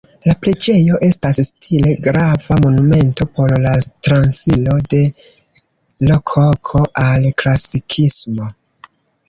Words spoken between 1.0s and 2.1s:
estas stile